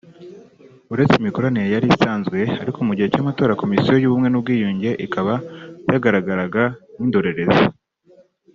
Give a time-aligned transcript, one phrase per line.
[0.93, 5.33] uretse imikoranire yari isanzwe ariko mu gihe cy’amatora Komisiyo y’Ubumwe n’Ubwiyunge ikaba
[5.93, 6.61] yagaragaraga
[6.95, 7.63] nk’indorerezi